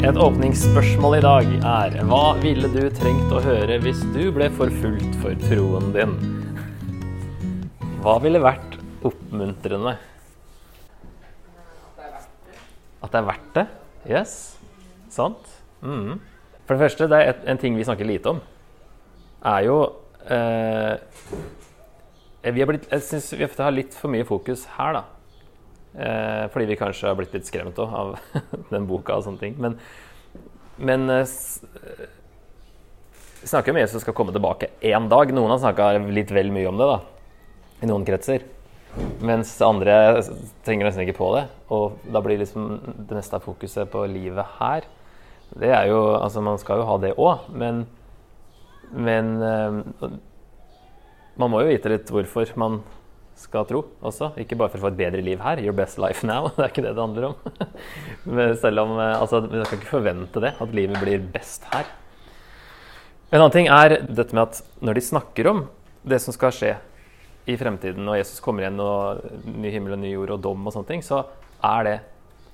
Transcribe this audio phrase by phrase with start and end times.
[0.00, 5.18] Et åpningsspørsmål i dag er Hva ville du trengt å høre hvis du ble forfulgt
[5.20, 6.14] for troen din?
[8.00, 9.92] Hva ville vært oppmuntrende?
[12.00, 13.66] At det er verdt det?
[14.08, 14.34] Yes.
[15.12, 15.52] Sant?
[15.84, 16.16] Mm.
[16.64, 18.40] For det første, det er en ting vi snakker lite om,
[19.52, 19.78] er jo
[20.24, 20.96] eh,
[22.48, 25.04] vi blitt, Jeg syns vi har litt for mye fokus her, da.
[25.94, 28.14] Eh, fordi vi kanskje har blitt litt skremt av
[28.72, 29.56] den boka og sånne ting.
[29.58, 29.76] Men,
[30.78, 31.26] men eh,
[33.40, 35.34] vi snakker om Jesus skal komme tilbake én dag.
[35.34, 36.98] Noen har snakka litt vel mye om det, da.
[37.80, 38.44] I noen kretser.
[39.22, 39.94] Mens andre
[40.66, 41.44] trenger nesten ikke på det.
[41.72, 42.72] Og da blir liksom
[43.08, 44.86] det meste av fokuset på livet her.
[45.50, 47.86] Det er jo Altså, man skal jo ha det òg, men
[48.90, 50.10] Men eh,
[51.38, 52.80] man må jo vite litt hvorfor man
[53.40, 54.32] skal tro også.
[54.40, 55.62] Ikke bare for å få et bedre liv her.
[55.64, 56.50] Your best life now.
[56.56, 57.56] Det er ikke det det handler om.
[58.36, 61.88] Men selv om eh, altså, Vi skal ikke forvente det, at livet blir best her.
[63.30, 65.64] En annen ting er dette med at når de snakker om
[66.02, 66.72] det som skal skje
[67.50, 70.74] i fremtiden, og Jesus kommer igjen, og ny himmel og ny jord og dom og
[70.74, 71.22] sånne ting, så
[71.64, 71.96] er det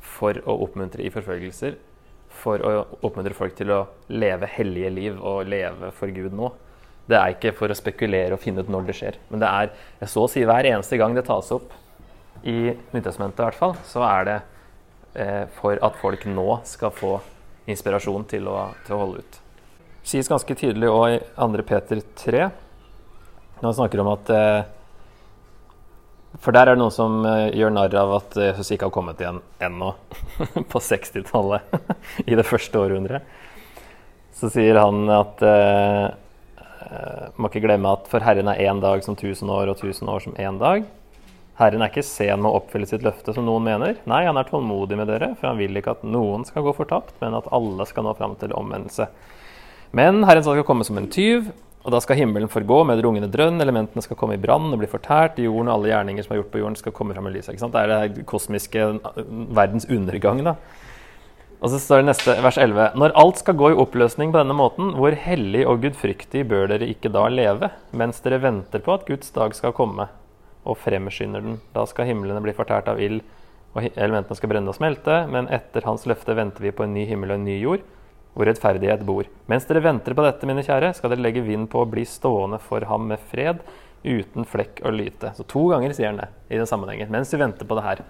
[0.05, 1.79] for å oppmuntre i forfølgelser.
[2.37, 2.73] For å
[3.07, 3.81] oppmuntre folk til å
[4.13, 6.53] leve hellige liv og leve for Gud nå.
[7.07, 9.19] Det er ikke for å spekulere og finne ut når det skjer.
[9.31, 11.71] Men det er så å si hver eneste gang det tas opp
[12.47, 14.37] i Nyttestamentet, i hvert fall, så er det
[15.19, 17.17] eh, for at folk nå skal få
[17.71, 19.39] inspirasjon til å, til å holde ut.
[20.03, 21.65] Det sies ganske tydelig òg i 2.
[21.67, 22.43] Peter 3,
[23.59, 24.61] når han snakker om at eh,
[26.43, 29.23] For der er det noen som eh, gjør narr av at Jesus ikke har kommet
[29.23, 29.95] igjen ennå,
[30.73, 31.75] på 60-tallet,
[32.31, 33.27] i det første århundret.
[34.37, 36.15] Så sier han at eh, eh,
[37.37, 40.23] må ikke glemme at for Herren er én dag som tusen år, og tusen år
[40.25, 40.87] som én dag.
[41.57, 43.97] Herren er ikke sen med å oppfylle sitt løfte, som noen mener.
[44.09, 47.15] Nei, han er tålmodig med dere, for han vil ikke at noen skal gå fortapt,
[47.23, 49.09] men at alle skal nå fram til omvendelse.
[49.97, 51.49] Men Herren skal komme som en tyv,
[51.87, 54.89] og da skal himmelen forgå med rungende drønn, elementene skal komme i brann og bli
[54.91, 57.63] fortært, jorden og alle gjerninger som er gjort på jorden, skal komme fram i lyset.
[57.63, 59.21] Det er det kosmiske uh,
[59.57, 60.57] verdens undergang, da.
[61.57, 62.91] Og så står det neste, vers 11.
[63.01, 66.89] Når alt skal gå i oppløsning på denne måten, hvor hellig og gudfryktig bør dere
[66.93, 70.09] ikke da leve, mens dere venter på at Guds dag skal komme,
[70.67, 71.59] og fremskynder den.
[71.73, 73.23] Da skal himlene bli fortært av ild,
[73.77, 77.07] og elementene skal brenne og smelte, men etter hans løfte venter vi på en ny
[77.09, 77.89] himmel og en ny jord,
[78.37, 79.29] hvor rettferdighet bor.
[79.49, 82.61] Mens dere venter på dette, mine kjære, skal dere legge vind på å bli stående
[82.61, 83.65] for ham med fred,
[84.05, 85.33] uten flekk og lyte.
[85.37, 87.09] Så to ganger sier han det i den sammenhengen.
[87.13, 88.05] Mens vi venter på det her,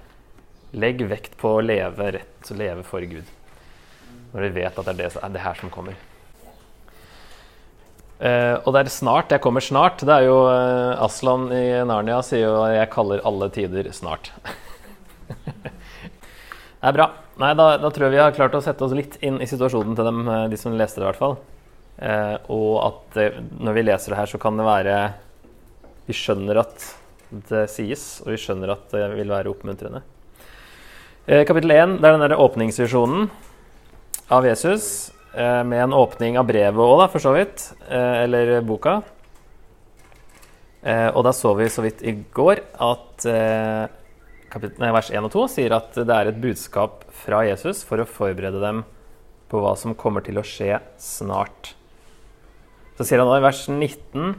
[0.77, 3.36] legg vekt på å leve rett, leve for Gud.
[4.33, 5.97] Når vi vet at det er det, er det her som kommer.
[8.17, 9.33] Uh, og det er snart.
[9.35, 10.01] Jeg kommer snart.
[10.01, 14.31] Det er jo uh, Aslan i Narnia sier jo at 'jeg kaller alle tider snart'.
[16.81, 17.11] det er bra.
[17.37, 19.93] Nei, da, da tror jeg vi har klart å sette oss litt inn i situasjonen
[19.93, 21.37] til dem, eh, de som leste det, i hvert fall.
[22.01, 23.19] Uh, og at
[23.61, 24.97] når vi leser det her, så kan det være
[26.07, 26.85] Vi skjønner at
[27.51, 30.01] det sies, og vi skjønner at det vil være oppmuntrende.
[31.27, 33.27] Kapittel 1 det er den der åpningsvisjonen
[34.29, 35.13] av Jesus.
[35.35, 37.73] eh, Med en åpning av brevet òg, for så vidt.
[37.89, 39.03] eh, Eller boka.
[40.83, 43.25] Eh, Og da så vi så vidt i går at
[44.93, 48.61] vers 1 og 2 sier at det er et budskap fra Jesus for å forberede
[48.61, 48.85] dem
[49.51, 51.75] på hva som kommer til å skje snart.
[52.97, 54.37] Så sier han da i vers 19.: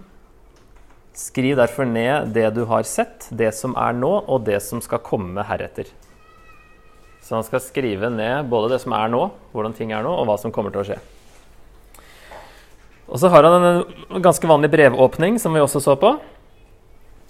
[1.14, 5.00] Skriv derfor ned det du har sett, det som er nå, og det som skal
[5.00, 5.86] komme heretter.
[7.27, 10.29] Så han skal skrive ned både det som er nå, hvordan ting er nå, og
[10.29, 10.97] hva som kommer til å skje.
[13.07, 16.13] Og så har han en ganske vanlig brevåpning, som vi også så på.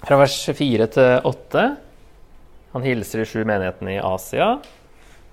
[0.05, 1.63] Fra vers 4 til 8.
[2.75, 4.59] Han hilser de sju menighetene i Asia.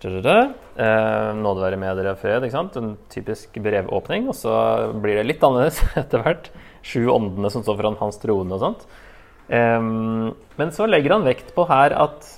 [0.04, 2.44] Eh, nåde være med dere fred.
[2.44, 2.76] ikke sant?
[2.81, 4.28] En typisk brevåpning.
[4.32, 4.55] Og så
[4.96, 6.49] blir det litt annerledes etter hvert.
[6.84, 8.88] Sju åndene som står foran hans trone og sånt.
[9.52, 12.28] Em, men så legger han vekt på her at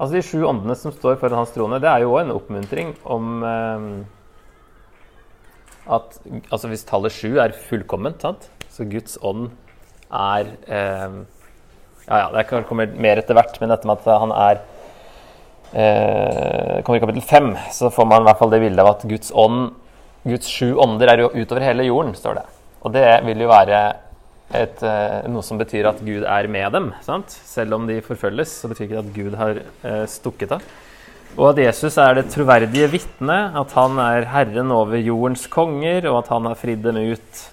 [0.00, 2.94] Altså De sju åndene som står foran hans trone, det er jo òg en oppmuntring
[3.04, 3.90] om eh,
[5.90, 6.16] at
[6.48, 8.48] altså Hvis tallet sju er fullkomment, sant?
[8.70, 9.50] så Guds ånd
[10.08, 11.18] er eh,
[12.06, 14.62] Ja, ja, det kommer mer etter hvert, men dette med at han er
[15.74, 19.04] eh, kommer i kapittel fem, så får man i hvert fall det bildet av at
[19.10, 19.74] Guds ånd,
[20.24, 22.46] Guds sju ånder er jo utover hele jorden, står det.
[22.80, 23.82] Og det vil jo være
[24.50, 26.92] et, eh, noe som betyr at Gud er med dem.
[27.06, 27.30] Sant?
[27.30, 30.64] Selv om de forfølges, så betyr ikke det at Gud har eh, stukket av.
[31.38, 36.24] Og at Jesus er det troverdige vitne, at han er herren over jordens konger, og
[36.24, 37.44] at han har fridd dem ut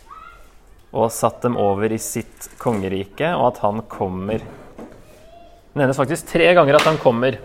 [0.97, 6.47] og satt dem over i sitt kongerike, og at han kommer Det nevnes faktisk tre
[6.57, 7.35] ganger at han kommer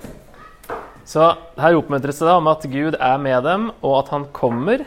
[1.05, 4.87] Så her oppmuntres det da om at Gud er med dem, og at han kommer.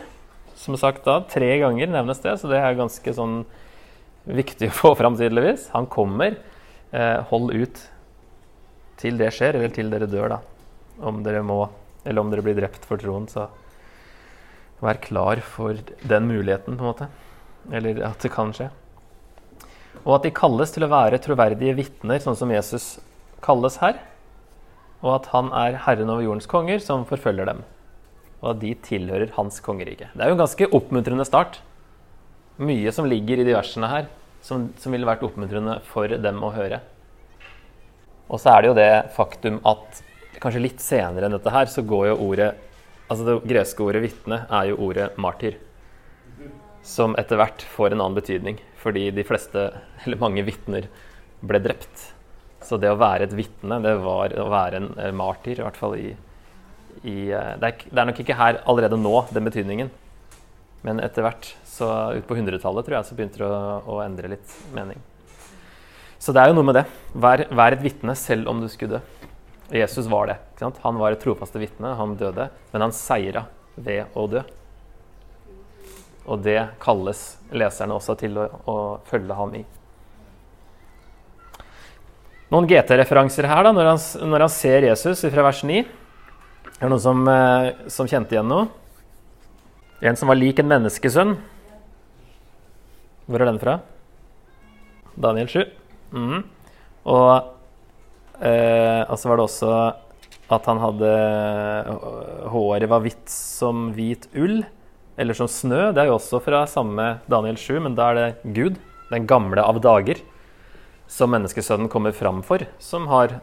[0.58, 3.44] Som sagt da, tre ganger nevnes det, så det er ganske sånn
[4.26, 5.70] viktig å få fram, tydeligvis.
[5.76, 6.38] Han kommer.
[6.92, 7.82] Eh, hold ut
[9.02, 10.40] til det skjer, eller til dere dør, da.
[11.06, 11.60] Om dere må,
[12.06, 13.50] eller om dere blir drept for troen, så
[14.84, 15.78] vær klar for
[16.08, 17.10] den muligheten, på en måte.
[17.74, 18.70] Eller at det kan skje.
[20.06, 22.96] Og at de kalles til å være troverdige vitner, sånn som Jesus
[23.46, 23.98] kalles her
[25.06, 27.62] og at han er herren over jordens konger, som forfølger dem.
[28.42, 30.10] Og at de tilhører hans kongerike.
[30.14, 31.60] Det er jo en ganske oppmuntrende start.
[32.58, 34.10] Mye som ligger i de versene her,
[34.46, 36.80] som, som ville vært oppmuntrende for dem å høre.
[38.30, 40.02] Og så er det jo det faktum at
[40.42, 42.54] kanskje litt senere enn dette her, så går jo ordet
[43.06, 45.60] Altså det greske ordet 'vitne' er jo ordet 'martyr'.
[46.82, 49.68] Som etter hvert får en annen betydning, fordi de fleste,
[50.08, 50.88] eller mange vitner,
[51.46, 52.16] ble drept
[52.66, 55.96] så det å være et vitne, det var å være en martyr, i hvert fall
[56.00, 56.10] i,
[57.04, 59.92] i eh, det, er, det, er, nok ikke her allerede nå, den betydningen.
[60.86, 64.36] Men etter hvert, så ut på 100-tallet, tror jeg, så begynte det å, å, endre
[64.36, 65.02] litt mening.
[66.22, 66.86] Så det er jo noe med det.
[67.18, 69.32] Vær, vær et vitne selv om du skulle dø.
[69.74, 70.38] Jesus var det.
[70.84, 71.96] Han var et trofaste vitne.
[71.98, 74.46] Han døde, men han seira ved å dø.
[76.26, 77.24] Og det kalles
[77.54, 78.78] leserne også til å, å
[79.10, 79.66] følge ham i.
[82.54, 85.82] Noen GT-referanser her da, når han, når han, ser Jesus fra vers 9.
[85.82, 88.68] Er det noen som, eh, som, kjente igjen noe?
[90.02, 91.36] En som var lik en menneskesønn.
[93.26, 93.80] Hvor er den fra?
[95.16, 95.62] Daniel 7.
[96.12, 96.44] Mm.
[97.06, 97.54] Og,
[98.42, 99.72] eh, så var det også
[100.46, 101.12] at han hadde
[102.52, 104.64] Håret var hvitt som hvit ull,
[105.18, 105.92] eller som snø.
[105.96, 108.78] Det er jo også fra samme Daniel 7, men da er det Gud,
[109.10, 110.20] den gamle av dager
[111.08, 113.40] som menneskesønnen kommer fram for, som har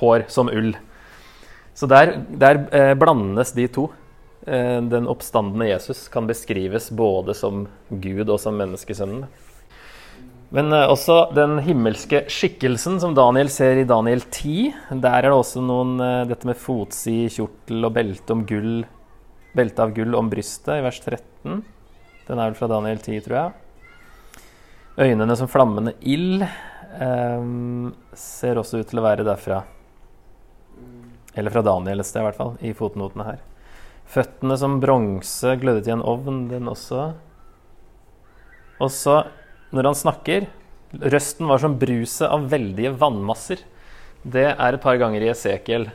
[0.00, 0.74] hår som ull.
[1.74, 3.90] Så der, der eh, blandes de to.
[4.46, 9.26] Eh, den oppstandende Jesus kan beskrives både som Gud og som menneskesønnen.
[10.50, 14.72] Men eh, også den himmelske skikkelsen som Daniel ser i Daniel 10.
[15.02, 18.80] Der er det også noen, eh, dette med fotsid, kjortel og belte gull,
[19.56, 21.60] belte av gull om brystet i vers 13.
[22.30, 23.52] Den er vel fra Daniel 10, tror jeg.
[25.00, 26.44] Øynene som flammende ild.
[27.00, 29.60] Um, ser også ut til å være derfra.
[31.38, 32.56] Eller fra Daniel et sted, i hvert fall.
[32.66, 33.38] I fotnotene her.
[34.10, 37.12] Føttene som bronse glødet i en ovn, den også.
[38.80, 39.20] Og så,
[39.74, 40.48] når han snakker
[40.90, 43.60] Røsten var som bruset av veldige vannmasser.
[44.26, 45.86] Det er et par ganger i Esekiel,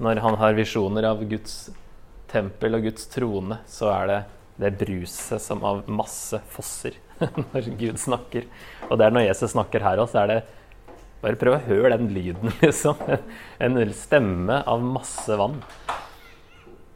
[0.00, 1.68] når han har visjoner av Guds
[2.32, 4.18] tempel og Guds trone, så er det
[4.58, 6.96] det bruset som av masse fosser.
[7.52, 8.48] når Gud snakker.
[8.88, 10.40] Og det er når Jesus snakker her òg, så er det
[11.18, 12.94] Bare prøv å høre den lyden, liksom.
[13.58, 15.56] En stemme av masse vann.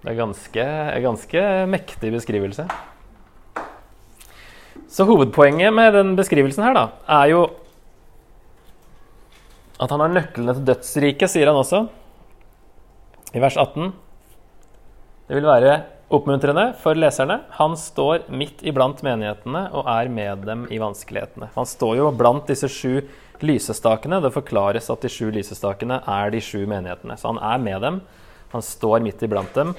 [0.03, 0.67] Det er ganske,
[1.05, 2.67] ganske mektig beskrivelse.
[4.91, 6.87] Så hovedpoenget med den beskrivelsen her, da,
[7.23, 7.43] er jo
[9.83, 11.87] at han har nøklene til dødsriket, sier han også,
[13.33, 13.93] i vers 18.
[15.31, 15.81] Det vil være
[16.13, 17.39] Oppmuntrende for leserne.
[17.57, 21.49] Han står midt iblant menighetene og er med dem i vanskelighetene.
[21.55, 22.99] Han står jo blant disse sju
[23.41, 24.19] lysestakene.
[24.21, 27.17] Det forklares at de sju lysestakene er de sju menighetene.
[27.17, 28.03] Så han er med dem.
[28.53, 29.75] Han står midt iblant dem.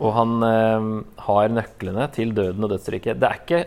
[0.00, 0.90] Og han eh,
[1.26, 3.20] har nøklene til døden og dødsriket.
[3.20, 3.64] Det er ikke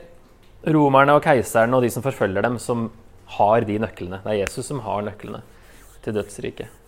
[0.75, 2.89] romerne og keiserne og de som forfølger dem, som
[3.37, 4.21] har de nøklene.
[4.23, 5.41] Det er Jesus som har nøklene
[6.05, 6.81] til dødsriket.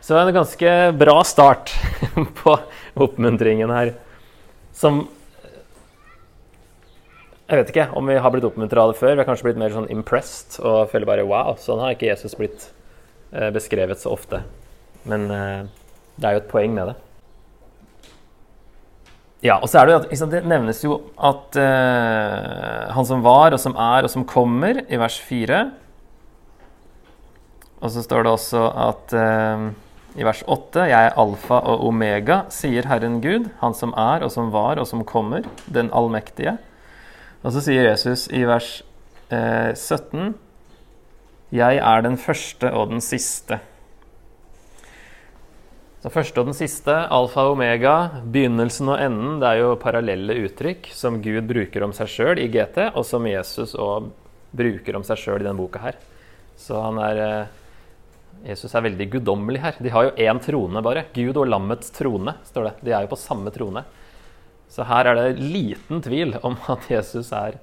[0.00, 1.72] Så det er en ganske bra start
[2.40, 2.56] på
[2.96, 3.94] oppmuntringen her.
[4.72, 5.08] Som
[7.50, 9.16] Jeg vet ikke om vi har blitt oppmuntra av det før.
[9.16, 12.36] Vi har kanskje blitt mer sånn impressed og føler bare wow, sånn har ikke Jesus
[12.38, 12.68] blitt
[13.34, 14.44] eh, beskrevet så ofte.
[15.10, 15.64] Men eh,
[16.20, 16.98] det er jo et poeng med det.
[19.40, 23.54] Ja, og så er Det jo at, det nevnes jo at uh, han som var,
[23.56, 25.60] og som er, og som kommer, i vers 4.
[27.80, 29.70] Og så står det også at uh,
[30.20, 34.30] i vers 8.: Jeg er alfa og omega, sier Herren Gud, Han som er og
[34.30, 36.58] som var og som kommer, den allmektige.
[37.42, 38.82] Og så sier Jesus i vers
[39.32, 40.34] uh, 17.:
[41.50, 43.62] Jeg er den første og den siste.
[46.00, 50.38] Så første og den siste, alfa og omega, begynnelsen og enden, det er jo parallelle
[50.46, 54.08] uttrykk som Gud bruker om seg sjøl i GT, og som Jesus òg
[54.56, 55.98] bruker om seg sjøl i denne boka her.
[56.56, 57.58] Så han er eh,
[58.48, 59.76] Jesus er veldig guddommelig her.
[59.84, 61.04] De har jo én trone, bare.
[61.12, 62.74] Gud og lammets trone, står det.
[62.86, 63.84] De er jo på samme trone.
[64.72, 67.60] Så her er det liten tvil om at Jesus er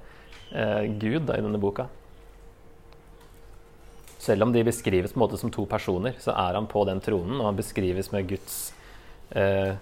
[0.54, 1.88] eh, Gud da, i denne boka.
[4.18, 7.00] Selv om de beskrives på en måte som to personer, så er han på den
[7.04, 8.58] tronen, og han beskrives med Guds
[9.30, 9.76] eh,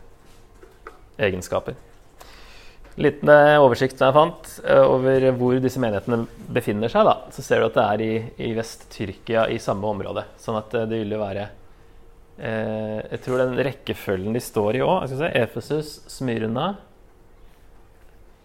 [1.17, 1.77] egenskaper.
[2.97, 3.29] Liten
[3.61, 7.05] oversikt jeg fant eh, over hvor disse menighetene befinner seg.
[7.05, 7.17] Da.
[7.35, 8.13] Så ser du at det er i,
[8.49, 10.25] i Vest-Tyrkia, i samme område.
[10.41, 11.45] Sånn at eh, det ville være
[12.41, 16.71] eh, Jeg tror den rekkefølgen de står i òg Efesus, Smyrna,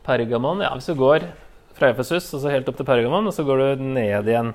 [0.03, 1.29] Pergamon Ja, hvis du går
[1.77, 4.51] fra Efesus og så helt opp til Pergamon, og så går du ned igjen.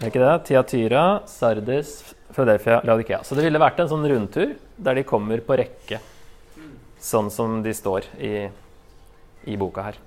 [0.00, 0.36] Er ikke det?
[0.48, 1.90] Tiatyra, Sardis,
[2.32, 3.20] Philadelphia, Laudikea.
[3.24, 5.98] Så det ville vært en sånn rundtur der de kommer på rekke,
[6.96, 8.32] sånn som de står i,
[9.44, 9.98] i boka her.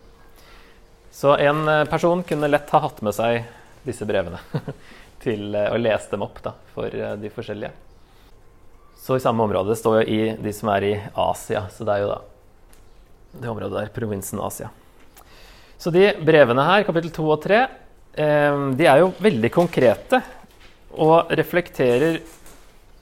[1.14, 3.44] Så en eh, person kunne lett ha hatt med seg
[3.86, 4.40] disse brevene
[5.24, 7.70] til å eh, lese dem opp da, for eh, de forskjellige.
[8.98, 12.06] Så i samme område står jo i de som er i Asia, så det er
[12.06, 12.22] jo da
[13.34, 14.70] det området der, provinsen Asia.
[15.78, 17.80] Så de brevene her, kapittel 2 og 3, eh,
[18.14, 20.20] de er jo veldig konkrete
[20.94, 22.20] og reflekterer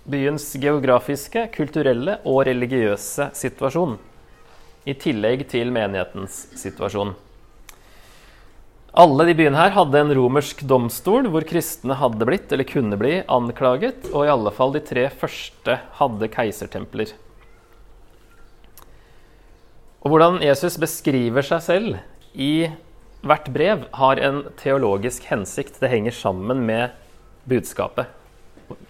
[0.08, 3.98] byens geografiske, kulturelle og religiøse situasjon.
[4.88, 7.13] I tillegg til menighetens situasjon.
[8.91, 13.22] Alle de byene her hadde en romersk domstol hvor kristne hadde blitt, eller kunne bli,
[13.24, 14.10] anklaget.
[14.12, 17.13] Og i alle fall de tre første hadde keisertempler.
[20.01, 22.00] Og hvordan Jesus beskriver seg selv
[22.34, 22.72] i
[23.25, 25.80] hvert brev har en teologisk hensikt.
[25.82, 26.96] Det henger sammen med
[27.50, 28.10] budskapet.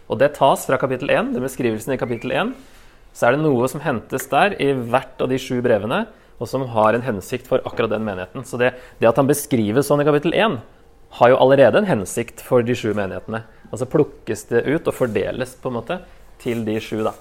[0.08, 2.54] Og det tas fra kapittel 1, den beskrivelsen i kapittel 1.
[3.16, 6.06] Så er det noe som hentes der i hvert av de sju brevene,
[6.42, 8.46] og som har en hensikt for akkurat den menigheten.
[8.48, 10.58] Så det, det at han beskrives sånn i kapittel 1,
[11.20, 13.44] har jo allerede en hensikt for de sju menighetene.
[13.70, 16.00] Altså plukkes det ut og fordeles på en måte
[16.42, 17.14] til de sju, da.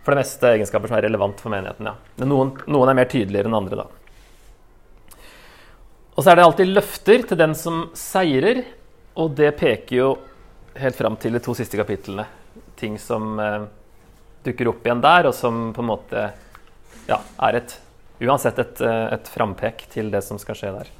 [0.00, 1.96] For det meste egenskaper som er relevant for menigheten, ja.
[2.16, 3.99] Men noen, noen er mer tydeligere enn andre, da.
[6.20, 8.58] Og så er det alltid løfter til den som seirer,
[9.16, 10.08] og det peker jo
[10.76, 12.26] helt fram til de to siste kapitlene.
[12.76, 13.62] Ting som eh,
[14.44, 16.26] dukker opp igjen der, og som på en måte
[17.08, 17.16] ja,
[17.48, 17.78] er et
[18.20, 20.90] Uansett et, eh, et frampek til det som skal skje der.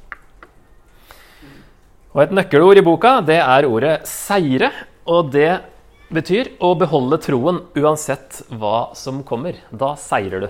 [2.15, 4.71] Og Et nøkkelord i boka det er ordet 'seire'.
[5.05, 5.61] Og det
[6.09, 9.53] betyr å beholde troen uansett hva som kommer.
[9.69, 10.49] Da seirer du.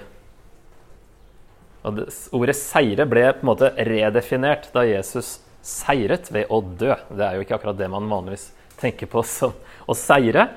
[1.82, 6.94] Og det, ordet 'seire' ble på en måte redefinert da Jesus seiret ved å dø.
[7.10, 9.54] Det er jo ikke akkurat det man vanligvis tenker på som
[9.90, 10.50] å seire.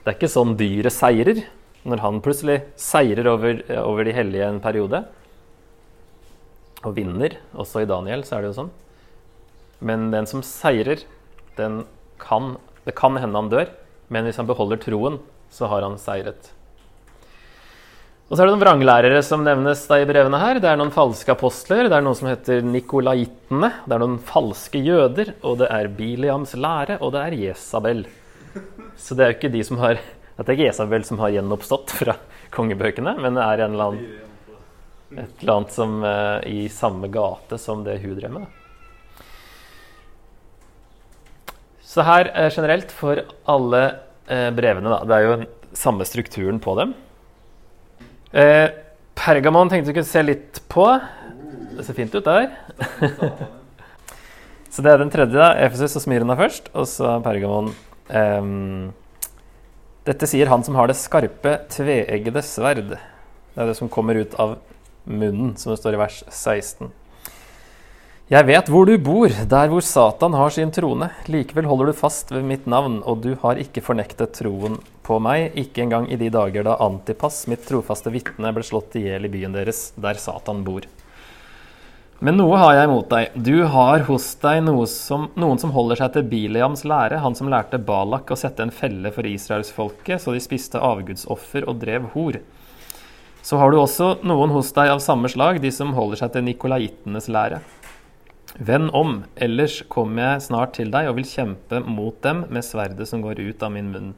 [0.00, 1.42] Det er ikke sånn dyret seirer,
[1.84, 5.02] når han plutselig seirer over, over de hellige en periode.
[6.84, 7.36] Og vinner.
[7.52, 8.72] Også i Daniel så er det jo sånn.
[9.80, 11.04] Men den som seirer,
[11.56, 11.84] den
[12.20, 13.68] kan Det kan hende han dør,
[14.08, 15.18] men hvis han beholder troen,
[15.52, 16.48] så har han seiret.
[18.30, 20.60] Og så er det noen vranglærere som nevnes i brevene her.
[20.62, 24.78] Det er noen falske apostler, det er noen som heter nikolaitene, det er noen falske
[24.86, 28.04] jøder, og det er Biliams lære, og det er Jesabel.
[28.94, 31.96] Så det er jo ikke de som har Det er ikke Jesabel som har gjenoppstått
[31.98, 32.14] fra
[32.54, 34.06] kongebøkene, men det er en eller annen,
[35.26, 38.48] et eller annet som uh, i samme gate som det hun drev med.
[41.82, 43.84] Så her uh, generelt for alle
[44.30, 45.02] uh, brevene, da.
[45.02, 45.38] Det er jo
[45.76, 46.94] samme strukturen på dem.
[48.30, 48.70] Eh,
[49.14, 50.86] Pergamon tenkte vi kunne se litt på.
[51.76, 52.50] Det ser fint ut der.
[54.72, 55.34] så det er den tredje.
[55.34, 57.72] da, Efesus og Smyrna først, og så Pergamon.
[58.10, 58.90] Um,
[60.06, 62.94] dette sier han som har det skarpe, tveeggede sverd.
[62.94, 64.56] Det er det som kommer ut av
[65.04, 66.90] munnen, som det står i vers 16.
[68.30, 71.08] Jeg vet hvor du bor, der hvor Satan har sin trone.
[71.26, 75.56] Likevel holder du fast ved mitt navn, og du har ikke fornektet troen på meg,
[75.58, 79.30] ikke engang i de dager da Antipas, mitt trofaste vitne, ble slått i hjel i
[79.32, 80.86] byen deres, der Satan bor.
[82.22, 83.34] Men noe har jeg mot deg.
[83.34, 87.82] Du har hos deg som, noen som holder seg til Bileams lære, han som lærte
[87.82, 92.38] Balak å sette en felle for israelsfolket, så de spiste avgudsoffer og drev hor.
[93.42, 96.46] Så har du også noen hos deg av samme slag, de som holder seg til
[96.46, 97.62] nikolaitenes lære.
[98.58, 103.06] Vend om, ellers kommer jeg snart til deg og vil kjempe mot dem med sverdet
[103.08, 104.10] som går ut av min munn.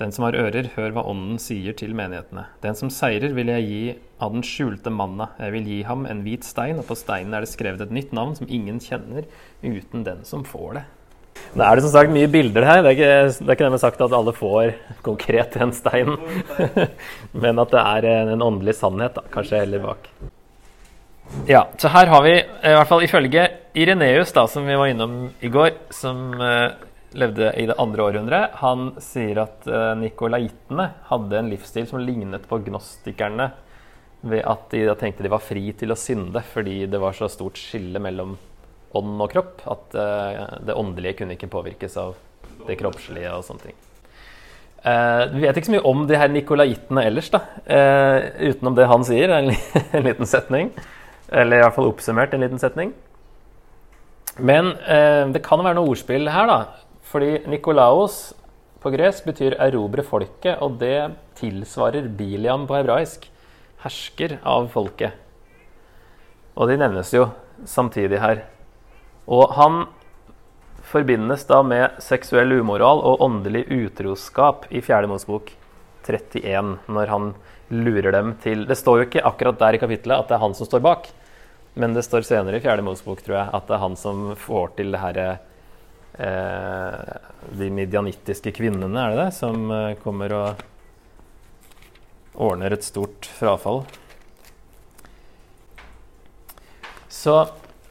[0.00, 2.46] Den som har ører, hør hva Ånden sier til menighetene.
[2.64, 3.82] Den som seirer, vil jeg gi
[4.24, 5.28] av den skjulte manna.
[5.38, 8.16] Jeg vil gi ham en hvit stein, og på steinen er det skrevet et nytt
[8.16, 9.28] navn som ingen kjenner,
[9.62, 10.84] uten den som får det.
[11.52, 12.82] Nå er det som sagt mye bilder her.
[12.82, 16.16] Det er ikke, det er ikke det sagt at alle får konkret den steinen.
[17.44, 20.08] Men at det er en åndelig sannhet, da, kanskje heller bak.
[21.48, 25.16] Ja, så her har vi, i hvert fall ifølge Ireneus, da, som vi var innom
[25.40, 26.74] i går, som uh,
[27.18, 32.46] levde i det andre århundret, han sier at uh, nikolaitene hadde en livsstil som lignet
[32.48, 33.50] på gnostikerne,
[34.22, 37.26] ved at de da tenkte de var fri til å synde fordi det var så
[37.32, 38.36] stort skille mellom
[38.94, 39.64] ånd og kropp.
[39.72, 42.14] At uh, det åndelige kunne ikke påvirkes av
[42.68, 43.80] det kroppslige og sånne ting.
[44.82, 47.44] Uh, vi vet ikke så mye om de her nikolaitene ellers, da.
[47.70, 49.52] Eh, utenom det han sier, en,
[49.94, 50.72] en, liten setning.
[51.32, 52.92] Eller i hvert fall oppsummert en liten setning.
[54.36, 56.60] Men eh, det kan være noe ordspill her, da.
[57.08, 58.32] Fordi Nikolaos
[58.82, 63.28] på gresk betyr 'erobre folket', og det tilsvarer Biliam på hebraisk.
[63.84, 65.12] Hersker av folket.
[66.56, 67.28] Og de nevnes jo
[67.64, 68.44] samtidig her.
[69.26, 69.86] Og han
[70.82, 75.52] forbindes da med seksuell umoral og åndelig utroskap i Fjerde Mosbok
[76.06, 77.34] 31, når han
[77.70, 80.54] lurer dem til Det står jo ikke akkurat der i kapittelet at det er han
[80.54, 81.06] som står bak,
[81.74, 84.74] men det står senere i Fjerde Mosebok, tror jeg, at det er han som får
[84.76, 85.26] til det herre
[86.20, 87.14] eh,
[87.58, 90.62] De midianittiske kvinnene, er det det, som eh, kommer og
[92.32, 93.82] ordner et stort frafall.
[97.12, 97.34] Så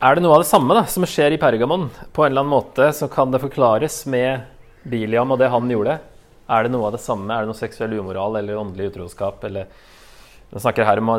[0.02, 1.90] er det noe av det samme da, som skjer i Pergamon?
[2.14, 4.50] På en eller annen måte så kan det forklares med
[4.84, 6.00] Biliam og det han gjorde.
[6.52, 7.30] Er det noe av det samme?
[7.34, 9.44] Er det noe seksuell umoral eller åndelig utroskap?
[9.46, 9.70] Eller
[10.52, 11.18] Vi snakker her om å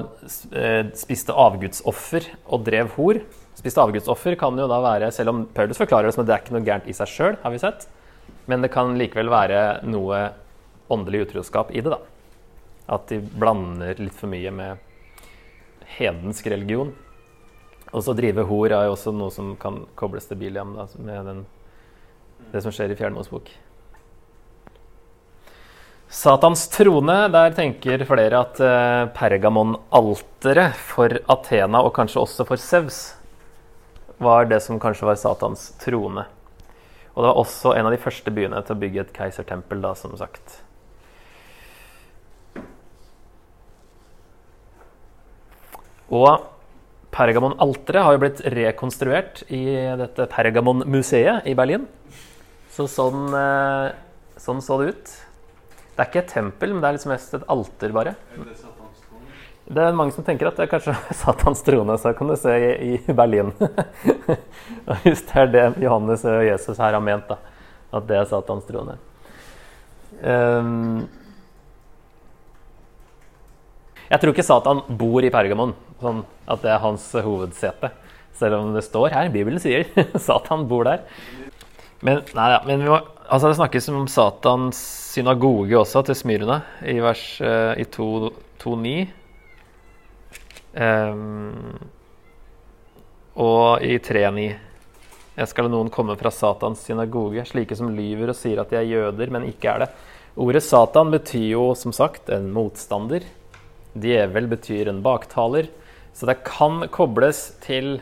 [0.52, 3.20] eh, spiste avgudsoffer og drev hor.
[3.56, 6.44] Spiste avgudsoffer kan jo da være, selv om Paulus forklarer det som at det er
[6.44, 7.86] ikke noe gærent i seg sjøl, har vi sett,
[8.50, 10.26] men det kan likevel være noe
[10.92, 11.94] åndelig utroskap i det.
[11.94, 12.00] da.
[12.92, 14.84] At de blander litt for mye med
[15.96, 16.92] hedensk religion.
[17.92, 21.28] Og så drive hor er jo også noe som kan kobles til Biliam, da, med
[21.28, 21.44] den,
[22.52, 23.48] det som skjer i Fjerde Mosebok.
[26.12, 32.98] Satans trone, der tenker flere at eh, Pergamon-alteret for Athena, og kanskje også for Sevs,
[34.20, 36.26] var det som kanskje var Satans trone.
[37.14, 39.94] Og det var også en av de første byene til å bygge et keisertempel, da,
[39.96, 40.58] som sagt.
[46.12, 46.28] Og
[47.16, 49.64] Pergamon-alteret har jo blitt rekonstruert i
[50.04, 51.88] dette Pergamon-museet i Berlin.
[52.76, 53.92] Så sånn, eh,
[54.36, 55.18] sånn, så det ut.
[55.92, 58.14] Det er ikke et tempel, men det er liksom mest et alter, bare.
[59.72, 61.96] Det er mange som tenker at det er kanskje Satans trone.
[62.00, 63.52] Så kan du se i, i Berlin.
[65.04, 67.38] Hvis det er det Johannes og Jesus her har ment, da.
[67.92, 68.96] At det er Satans trone.
[70.22, 71.04] Um,
[74.12, 77.92] jeg tror ikke Satan bor i Pergamon, sånn at det er hans hovedsete.
[78.36, 79.86] Selv om det står her, Bibelen sier
[80.26, 81.04] Satan bor der.
[82.02, 82.98] Men, nei, ja, men må,
[83.32, 84.78] altså det snakkes om Satans
[85.14, 88.94] synagoge også, til Smyrna, i vers uh, i 2.9.
[90.72, 91.80] Um,
[93.40, 94.46] og i 3.9.
[95.32, 98.90] Jeg skal noen komme fra Satans synagoge, slike som lyver og sier at de er
[98.90, 99.92] jøder, men ikke er det.
[100.40, 103.24] Ordet Satan betyr jo som sagt en motstander.
[103.92, 105.68] Djevel betyr en baktaler.
[106.16, 107.94] Så det kan kobles til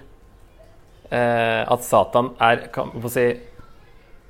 [1.11, 3.27] eh, at Satan er kan, si,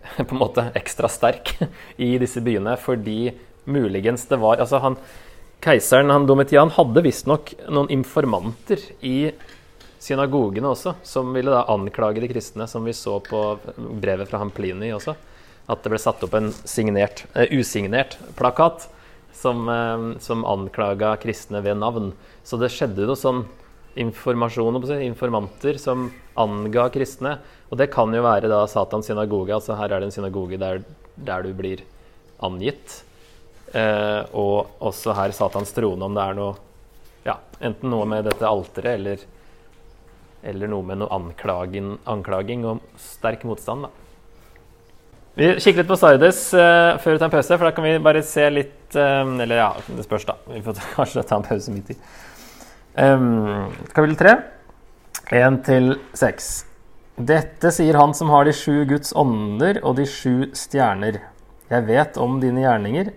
[0.17, 1.55] på en måte ekstra sterk
[1.97, 3.31] i disse byene fordi
[3.71, 4.97] muligens det var altså han,
[5.61, 9.31] Keiseren han Domitian hadde visstnok noen informanter i
[10.01, 13.43] synagogene også, som ville da anklage de kristne, som vi så på
[13.77, 15.13] brevet fra han Plini også.
[15.71, 18.89] At det ble satt opp en signert, uh, usignert plakat
[19.37, 22.15] som, uh, som anklaga kristne ved navn.
[22.43, 23.45] Så det skjedde noe sånn
[23.95, 27.39] informasjon, informanter som anga kristne.
[27.71, 29.55] Og det kan jo være da Satans synagoge.
[29.55, 30.83] altså Her er det en synagoge der,
[31.17, 31.83] der du blir
[32.43, 33.03] angitt.
[33.73, 36.55] Eh, og også her Satans trone, om det er noe
[37.23, 39.25] ja, enten noe med dette alteret eller,
[40.43, 43.87] eller noe med noe anklaging, anklaging og sterk motstand.
[43.87, 43.91] da.
[45.39, 47.95] Vi kikker litt på Sardes uh, før vi tar en pause, for da kan vi
[48.03, 50.35] bare se litt uh, Eller ja, det spørs, da.
[50.51, 51.99] Vi får kanskje ta en pause midt i.
[52.95, 54.31] Um, kapittel 3,
[55.31, 56.47] 1 til 6.
[57.23, 61.21] Dette sier han som har de sju Guds ånder og de sju stjerner.
[61.71, 63.13] Jeg vet om dine gjerninger.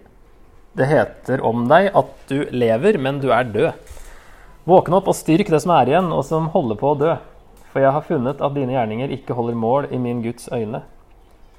[0.77, 3.73] Det heter om deg at du lever, men du er død.
[4.69, 7.17] Våkne opp og styrk det som er igjen, og som holder på å dø.
[7.73, 10.85] For jeg har funnet at dine gjerninger ikke holder mål i min Guds øyne.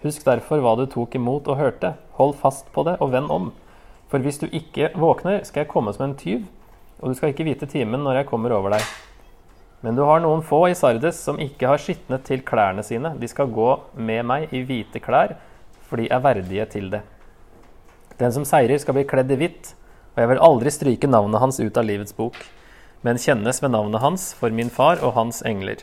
[0.06, 1.96] Husk derfor hva du tok imot og hørte.
[2.14, 3.50] Hold fast på det og vend om.
[4.06, 6.44] For hvis du ikke våkner, skal jeg komme som en tyv
[7.00, 8.84] og du skal ikke vite timen når jeg kommer over deg.
[9.84, 13.12] Men du har noen få i Sardes som ikke har skitnet til klærne sine.
[13.20, 13.68] De skal gå
[14.00, 15.36] med meg i hvite klær,
[15.84, 17.02] for de er verdige til det.
[18.16, 19.74] Den som seirer, skal bli kledd i hvitt,
[20.14, 22.38] og jeg vil aldri stryke navnet hans ut av livets bok,
[23.04, 25.82] men kjennes ved navnet hans for min far og hans engler.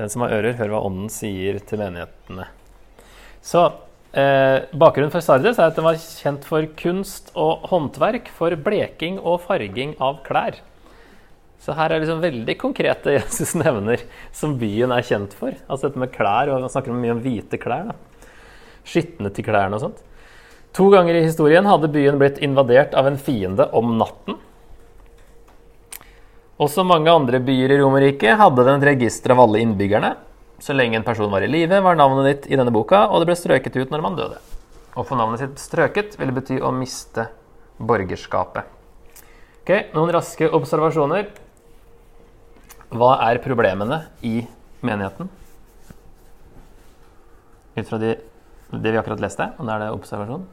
[0.00, 2.48] Den som har ører, hør hva Ånden sier til menighetene.
[3.44, 3.68] Så
[4.16, 9.18] Eh, bakgrunnen for Sardes er at den var kjent for kunst og håndverk, for bleking
[9.20, 10.56] og farging av klær.
[11.60, 14.00] Så her er liksom veldig konkrete Jesus nevner
[14.32, 15.52] som byen er kjent for.
[15.68, 17.90] Altså dette med klær, og Han snakker mye om hvite klær.
[17.92, 18.32] da.
[18.86, 20.02] Skitne til klærne og sånt.
[20.76, 24.36] To ganger i historien hadde byen blitt invadert av en fiende om natten.
[26.56, 30.14] Også mange andre byer i Romerriket hadde den et register av alle innbyggerne.
[30.62, 33.28] Så lenge en person var i live, var navnet ditt i denne boka, og det
[33.28, 34.38] ble strøket ut når man døde.
[34.96, 37.28] Å få navnet sitt strøket ville bety å miste
[37.76, 38.72] borgerskapet.
[39.66, 41.28] Ok, Noen raske observasjoner.
[42.96, 44.38] Hva er problemene i
[44.86, 45.28] menigheten?
[47.76, 48.14] Ut fra de,
[48.72, 50.46] det vi akkurat leste, og da er det observasjon.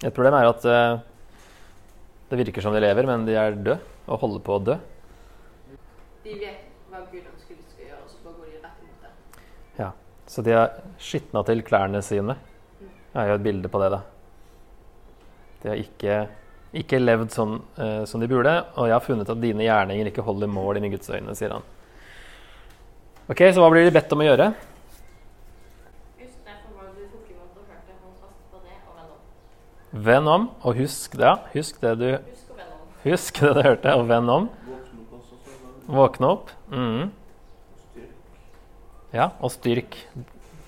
[0.00, 1.02] Et problem er at uh,
[2.30, 4.76] det virker som de lever, men de er døde og holder på å dø.
[6.24, 9.04] De vet hva Gud ønsker de skal gjøre, og så bare går de rett imot
[9.04, 9.42] det.
[9.80, 9.90] Ja,
[10.30, 12.36] Så de har skitna til klærne sine.
[13.10, 13.98] Jeg har jo et bilde på det, da.
[15.62, 16.18] De har ikke,
[16.78, 20.22] ikke levd sånn uh, som de burde, og jeg har funnet at dine gjerninger ikke
[20.22, 21.66] holder mål i mine Guds øyne, sier han.
[23.26, 24.52] Ok, Så hva blir de bedt om å gjøre?
[28.94, 30.02] Vend om.
[30.06, 31.36] Venn om, og husk det.
[31.56, 32.10] Husk det du,
[33.02, 34.46] Husk det du hørte, og venn om.
[34.70, 36.50] Våkne opp også, så er det Våkne opp.
[36.70, 37.10] Mm.
[39.14, 39.96] Ja, og styrk.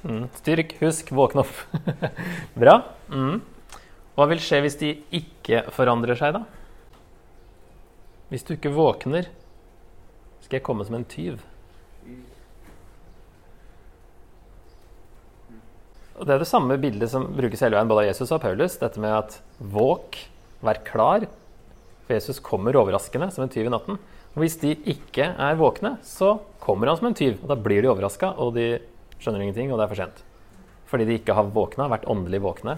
[0.02, 0.26] Mm.
[0.40, 1.54] Styrk, husk, våkne opp.
[2.62, 2.80] Bra.
[3.12, 3.38] Mm.
[4.16, 6.42] Hva vil skje hvis de ikke forandrer seg, da?
[8.32, 9.28] Hvis du ikke våkner,
[10.42, 11.38] skal jeg komme som en tyv.
[16.18, 18.76] Og Det er det samme bildet som brukes hele veien både av Jesus og Paulus.
[18.78, 20.18] Dette med at våk,
[20.62, 21.26] vær klar.
[22.04, 23.98] For Jesus kommer overraskende som en tyv i natten.
[24.32, 27.36] Og hvis de ikke er våkne, så kommer han som en tyv.
[27.42, 28.66] Og da blir de overraska, og de
[29.20, 30.22] skjønner ingenting, og det er for sent.
[30.88, 32.76] Fordi de ikke har våkna, vært åndelig våkne,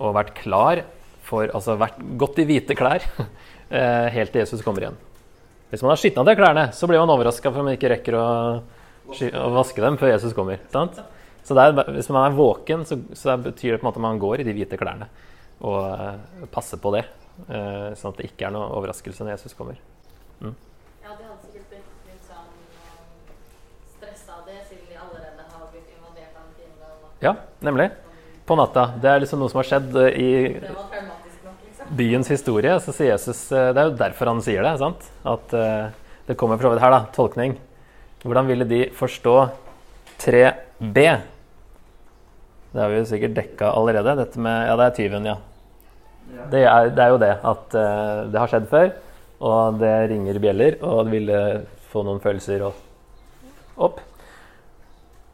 [0.00, 0.84] og vært klar
[1.24, 3.00] for Altså vært godt i hvite klær
[3.72, 4.98] eh, helt til Jesus kommer igjen.
[5.70, 8.18] Hvis man har skitna til klærne, så blir man overraska for om man ikke rekker
[8.18, 8.26] å,
[9.08, 10.60] å vaske dem før Jesus kommer.
[10.74, 11.00] Sant?
[11.44, 14.06] Så det er, hvis man er våken, så, så betyr det på en måte at
[14.06, 15.08] man går i de hvite klærne.
[15.64, 17.06] Og eh, passer på det,
[17.48, 19.80] eh, sånn at det ikke er noe overraskelse når Jesus kommer.
[20.42, 23.02] Ja, de hadde sikkert blitt litt sånn um,
[23.96, 26.88] stressa av det, siden de allerede har blitt invadert av en fiende.
[27.24, 27.90] Ja, nemlig.
[28.44, 28.86] På natta.
[29.00, 31.92] Det er liksom noe som har skjedd eh, i nok, liksom.
[31.96, 32.74] byens historie.
[32.84, 34.74] Så sier Jesus eh, Det er jo derfor han sier det.
[34.82, 35.06] sant?
[35.24, 35.92] At uh,
[36.26, 37.06] Det kommer for så vidt her, da.
[37.14, 37.56] Tolkning.
[38.24, 39.36] Hvordan ville de forstå
[40.24, 41.00] 3b?
[42.74, 44.16] Det har vi jo sikkert dekka allerede.
[44.24, 45.38] Dette med Ja, det er tyven, ja.
[46.34, 46.44] Ja.
[46.50, 48.86] Det er, det er jo det at uh, det har skjedd før,
[49.40, 51.40] og det ringer bjeller, og det ville
[51.92, 54.00] få noen følelser opp.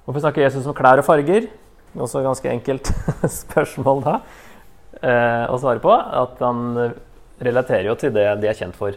[0.04, 1.48] Hvorfor snakker Jesus om klær og farger?
[1.98, 2.90] Også ganske enkelt
[3.42, 4.16] spørsmål da
[5.02, 5.92] eh, å svare på.
[5.92, 6.76] At han
[7.40, 8.94] relaterer jo til det de er kjent for.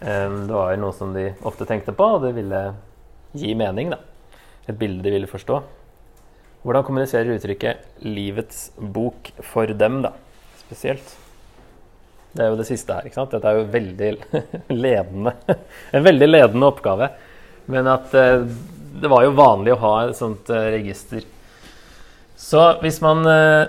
[0.00, 2.62] Eh, det var jo noe som de ofte tenkte på, og det ville
[3.36, 3.92] gi mening.
[3.94, 4.00] da.
[4.66, 5.60] Et bilde de ville forstå.
[6.66, 10.12] Hvordan kommuniserer uttrykket 'livets bok' for dem, da?
[10.64, 11.25] Spesielt.
[12.36, 13.06] Det er jo det siste her.
[13.08, 13.32] ikke sant?
[13.32, 14.10] Dette er jo veldig
[14.84, 15.32] ledende.
[15.96, 17.08] En veldig ledende oppgave.
[17.72, 18.44] Men at eh,
[19.00, 21.24] det var jo vanlig å ha et sånt eh, register.
[22.36, 23.64] Så hvis man eh,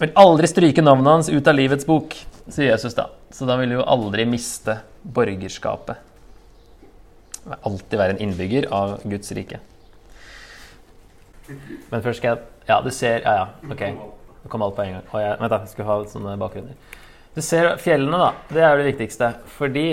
[0.00, 2.16] vil aldri stryke navnet hans ut av livets bok,
[2.48, 3.10] sier Jesus da.
[3.32, 6.02] Så da vil du jo aldri miste borgerskapet.
[7.36, 9.60] Det vil alltid være en innbygger av Guds rike.
[11.46, 13.46] Men først skal jeg Ja, du ser Ja, ja.
[13.70, 13.82] Ok.
[14.42, 15.04] Nå kom alt på en gang.
[15.12, 15.60] Og jeg, vent, da.
[15.62, 16.74] Jeg skulle ha sånne bakgrunner.
[17.36, 18.28] Du ser fjellene, da.
[18.48, 19.26] Det er jo det viktigste.
[19.58, 19.86] Fordi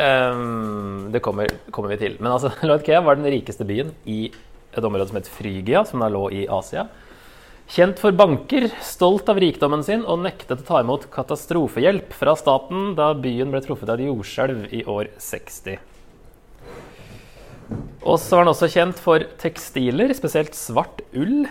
[0.00, 2.14] um, Det kommer, kommer vi til.
[2.24, 4.30] Men altså, Laudikea var den rikeste byen i
[4.74, 6.86] et område som het Frygia, som da lå i Asia.
[7.68, 12.92] Kjent for banker, stolt av rikdommen sin og nektet å ta imot katastrofehjelp fra staten
[12.96, 15.78] da byen ble truffet av et jordskjelv i år 60.
[18.04, 21.44] Og så var den også kjent for tekstiler, spesielt svart ull,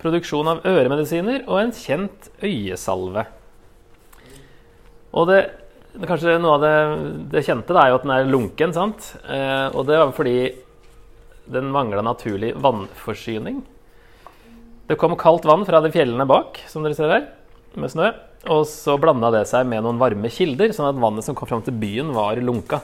[0.00, 3.26] produksjon av øremedisiner og en kjent øyesalve.
[5.14, 5.40] Og det,
[6.08, 6.74] kanskje noe av det,
[7.34, 9.12] det kjente da, er jo at den er lunken, sant?
[9.30, 10.38] Eh, og det var fordi
[11.54, 13.60] den mangla naturlig vannforsyning.
[14.88, 17.28] Det kom kaldt vann fra de fjellene bak, som dere ser her,
[17.78, 18.10] med snø.
[18.52, 21.62] Og så blanda det seg med noen varme kilder, sånn at vannet som kom fram
[21.64, 22.82] til byen, var lunka.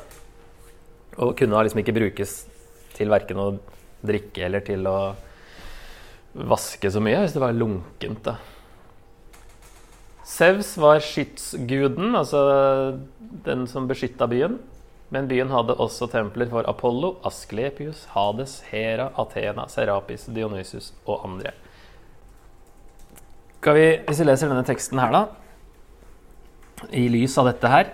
[1.20, 2.36] Og kunne liksom ikke brukes
[2.96, 3.50] til verken å
[4.06, 4.96] drikke eller til å
[6.48, 8.22] vaske så mye, hvis det var lunkent.
[8.24, 8.38] da.
[10.30, 12.40] Sevs var skytsguden, altså
[13.44, 14.60] den som beskytta byen.
[15.10, 21.50] Men byen hadde også templer for Apollo, Asklepius, Hades, Hera, Athena, Serapis, Dionysus og andre.
[23.58, 25.24] Skal vi, hvis vi leser denne teksten her, da,
[26.96, 27.90] i lys av dette her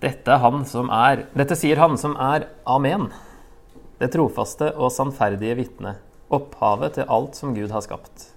[0.00, 3.10] Dette, er dette sier han som er Amen,
[4.00, 5.96] det trofaste og sannferdige vitne,
[6.32, 8.30] opphavet til alt som Gud har skapt.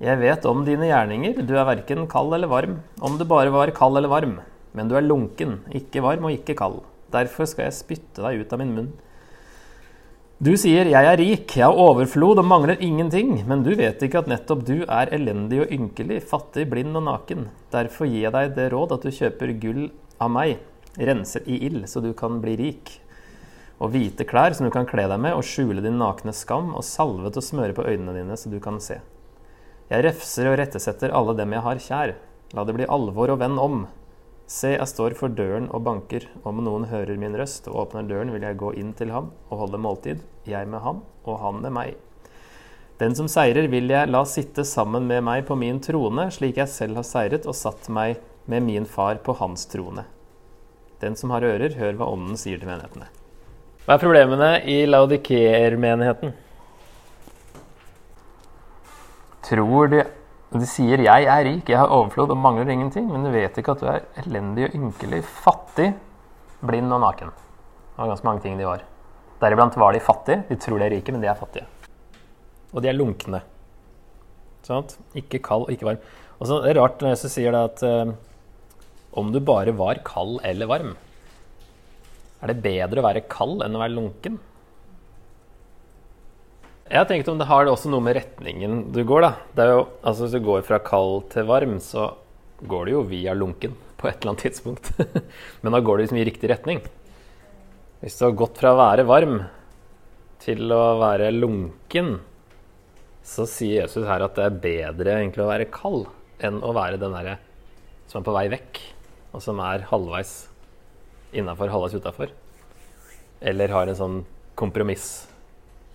[0.00, 3.68] Jeg vet om dine gjerninger, du er verken kald eller varm, om du bare var
[3.76, 4.38] kald eller varm,
[4.72, 6.78] men du er lunken, ikke varm og ikke kald.
[7.12, 8.88] Derfor skal jeg spytte deg ut av min munn.
[10.40, 14.20] Du sier 'jeg er rik, jeg har overflod og mangler ingenting', men du vet ikke
[14.20, 17.50] at nettopp du er elendig og ynkelig, fattig, blind og naken.
[17.70, 20.56] Derfor gir jeg deg det råd at du kjøper gull av meg,
[20.96, 23.00] renser i ild, så du kan bli rik,
[23.78, 26.84] og hvite klær som du kan kle deg med, og skjule din nakne skam, og
[26.84, 28.98] salve til å smøre på øynene dine, så du kan se.
[29.90, 32.10] Jeg refser og rettesetter alle dem jeg har kjær.
[32.54, 33.80] La det bli alvor og venn om.
[34.46, 36.28] Se, jeg står for døren og banker.
[36.46, 39.64] Om noen hører min røst og åpner døren, vil jeg gå inn til ham og
[39.64, 41.96] holde måltid, jeg med ham og han med meg.
[43.02, 46.70] Den som seirer, vil jeg la sitte sammen med meg på min trone, slik jeg
[46.70, 50.04] selv har seiret og satt meg med min far på hans trone.
[51.02, 53.08] Den som har ører, hør hva Ånden sier til menighetene.
[53.86, 56.36] Hva er problemene i Laudikeer-menigheten?
[59.50, 60.04] Tror de
[60.50, 63.70] De sier 'jeg er rik, jeg har overflod og mangler ingenting', men du vet ikke
[63.70, 65.94] at du er elendig og ynkelig, fattig,
[66.60, 67.30] blind og naken.
[67.30, 68.82] Det var ganske mange ting de var.
[69.40, 70.44] Deriblant var de fattige.
[70.48, 71.66] De tror de er rike, men de er fattige.
[72.74, 73.42] Og de er lunkne.
[74.62, 74.98] Sant?
[75.14, 76.02] Ikke kald og ikke varm.
[76.40, 78.12] Og så er det rart når Jesus sier det at eh,
[79.12, 80.96] om du bare var kald eller varm,
[82.42, 84.38] er det bedre å være kald enn å være lunken?
[86.90, 89.28] Jeg har tenkt om det har også noe med retningen du går, da.
[89.54, 92.08] Det jo, altså Hvis du går fra kald til varm, så
[92.66, 94.90] går du jo via lunken på et eller annet tidspunkt.
[95.62, 96.80] Men da går du liksom i riktig retning.
[98.02, 99.38] Hvis du har gått fra å være varm
[100.42, 102.16] til å være lunken,
[103.22, 106.08] så sier Jesus her at det er bedre egentlig å være kald
[106.42, 107.36] enn å være den derre
[108.10, 108.80] som er på vei vekk,
[109.30, 110.34] og som er halvveis
[111.38, 112.34] innafor, halvveis utafor.
[113.38, 114.22] Eller har en sånn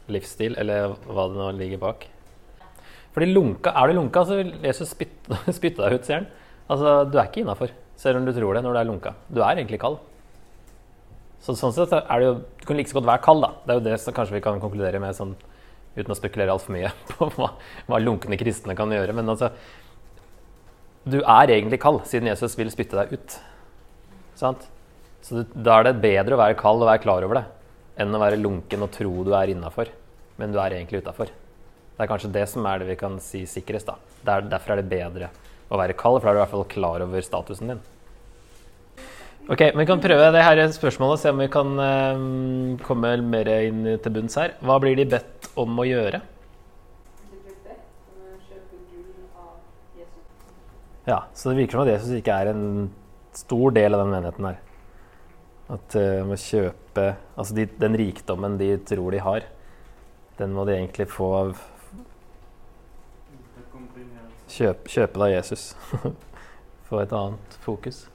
[0.05, 2.07] kompromisslivsstil, eller hva det nå ligger bak.
[3.13, 6.27] Fordi lunka, Er du lunka, så vil Jesus spytte, deg ut, sier han.
[6.69, 9.13] Altså, du er ikke innafor, selv om du tror det når du er lunka.
[9.29, 9.97] Du er egentlig kald.
[11.41, 13.51] Så sånn sett er det jo Du kan like så godt være kald, da.
[13.65, 15.35] Det er jo det som kanskje vi kan konkludere med sånn
[15.95, 17.51] uten å spekulere altfor mye på hva,
[17.87, 19.13] hva lunkne kristne kan gjøre.
[19.15, 19.51] Men altså
[21.05, 23.37] Du er egentlig kald, siden Jesus vil spytte deg ut.
[24.35, 24.65] Sant?
[25.21, 27.45] Så da er det bedre å være kald og være klar over det,
[28.01, 29.91] enn å være lunken og tro du er innafor,
[30.39, 31.31] men du er egentlig utafor.
[31.95, 33.87] Det er kanskje det som er det vi kan si sikrest.
[33.87, 33.95] da.
[34.27, 35.31] Der, derfor er det bedre
[35.71, 37.83] å være kald, for da er du i hvert fall klar over statusen din.
[39.45, 42.21] Ok, men Vi kan prøve det her spørsmålet, se om vi kan eh,
[42.83, 44.55] komme mer inn til bunns her.
[44.65, 46.21] Hva blir de bedt om å gjøre?
[51.05, 52.89] Ja, Så det virker som at Jesus ikke er en
[53.37, 54.55] stor del av den menigheten her.
[55.71, 59.47] At uh, må kjøpe Altså de, den rikdommen de tror de har,
[60.37, 61.55] den må de egentlig få av
[64.55, 65.63] Kjøp, kjøpe da Jesus.
[66.87, 68.05] Få et annet fokus.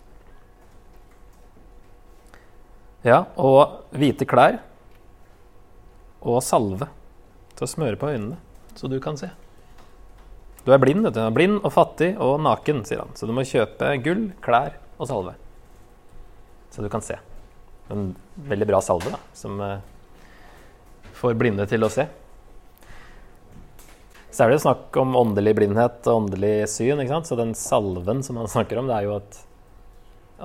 [3.05, 4.61] Ja, og hvite klær.
[6.21, 6.91] Og salve
[7.57, 8.39] til å smøre på øynene,
[8.77, 9.31] så du kan se.
[10.67, 11.23] Du er blind, vet du.
[11.33, 13.15] Blind og fattig og naken, sier han.
[13.17, 15.35] Så du må kjøpe gull, klær og salve.
[16.71, 17.17] Så du kan se.
[17.91, 18.11] En
[18.49, 19.79] veldig bra salve, da, som eh,
[21.21, 22.07] får blinde til å se.
[24.31, 27.01] Så er det jo snakk om åndelig blindhet og åndelig syn.
[27.03, 27.29] ikke sant?
[27.29, 29.41] Så den salven som han snakker om, det er jo at,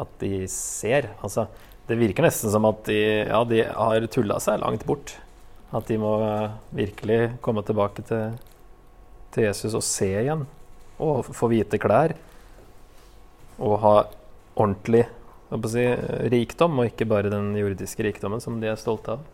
[0.06, 1.12] at de ser.
[1.22, 1.46] Altså,
[1.86, 2.98] det virker nesten som at de,
[3.30, 5.14] ja, de har tulla seg langt bort.
[5.76, 8.40] At de må eh, virkelig komme tilbake til,
[9.36, 10.48] til Jesus og se igjen.
[10.98, 12.16] Og få hvite klær.
[13.62, 13.96] Og ha
[14.56, 15.06] ordentlig
[15.72, 15.86] si,
[16.34, 19.26] rikdom, og ikke bare den jordiske rikdommen som de er stolte av.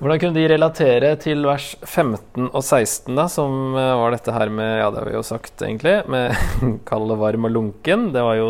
[0.00, 4.48] Hvordan kunne de relatere til vers 15 og 16, da, som eh, var dette her
[4.48, 5.98] med Ja, det har vi jo sagt, egentlig.
[6.08, 6.32] Med
[6.88, 8.08] kald og varm og lunken.
[8.14, 8.48] Det var jo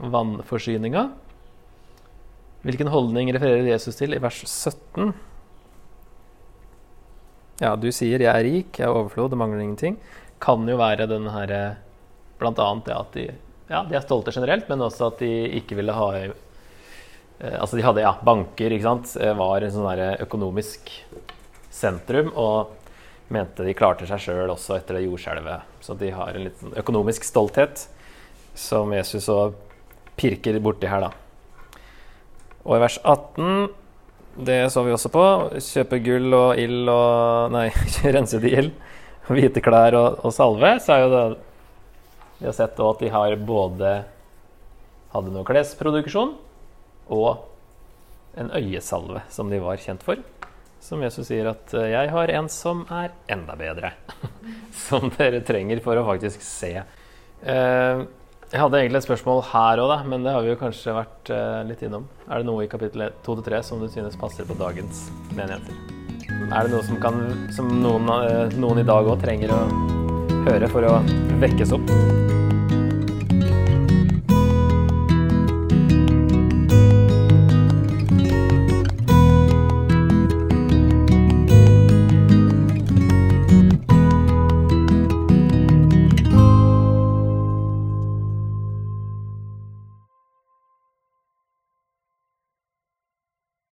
[0.00, 1.10] vannforsyninga.
[2.64, 5.12] Hvilken holdning refererer Jesus til i vers 17?
[7.60, 9.96] Ja, du sier 'jeg er rik, jeg er overflod, det mangler ingenting'.
[10.40, 11.76] Kan jo være den herre
[12.38, 13.30] Blant annet det at de,
[13.68, 16.34] ja, de er stolte generelt, men også at de ikke ville ha eh,
[17.58, 19.12] Altså de hadde ja, banker, ikke sant.
[19.20, 20.92] eh, Var en sånn økonomisk
[21.74, 22.30] sentrum.
[22.32, 22.72] Og
[23.28, 25.66] mente de klarte seg sjøl også etter det jordskjelvet.
[25.82, 27.88] Så de har en litt sånn økonomisk stolthet
[28.56, 29.50] som Jesus så
[30.16, 31.82] pirker borti her, da.
[32.64, 33.66] Og i vers 18,
[34.46, 35.24] det så vi også på,
[35.60, 37.68] kjøpe gull og ild og Nei,
[38.16, 38.72] rense ut i ild,
[39.28, 41.24] hvite klær og, og salve, så er jo det
[42.38, 43.92] Vi har sett at de har både
[45.14, 46.34] hadde noe klesproduksjon
[47.16, 47.46] og
[48.36, 50.20] en øyesalve som de var kjent for.
[50.82, 53.92] Som Jesus sier at eh, 'jeg har en som er enda bedre'.
[54.86, 56.76] som dere trenger for å faktisk se.
[57.42, 58.04] Eh,
[58.52, 61.64] jeg hadde egentlig et spørsmål her òg, men det har vi jo kanskje vært eh,
[61.66, 62.06] litt innom.
[62.28, 65.74] Er det noe i kapittel 2-3 som du synes passer på dagens menigheter?
[66.52, 68.06] Er det noe som, kan, som noen,
[68.60, 69.95] noen i dag òg trenger å
[70.46, 70.98] høre for å
[71.42, 71.96] vekkes opp?